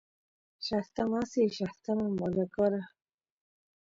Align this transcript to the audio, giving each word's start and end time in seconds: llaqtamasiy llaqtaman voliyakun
llaqtamasiy 0.65 1.47
llaqtaman 1.57 2.11
voliyakun 2.19 2.75